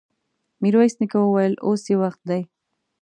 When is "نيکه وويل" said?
0.99-1.53